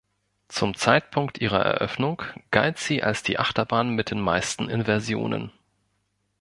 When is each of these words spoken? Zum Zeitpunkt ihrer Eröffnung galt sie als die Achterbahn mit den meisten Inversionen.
Zum 0.47 0.73
Zeitpunkt 0.75 1.37
ihrer 1.41 1.59
Eröffnung 1.63 2.23
galt 2.49 2.79
sie 2.79 3.03
als 3.03 3.21
die 3.21 3.37
Achterbahn 3.37 3.89
mit 3.91 4.09
den 4.09 4.19
meisten 4.19 4.67
Inversionen. 4.67 5.51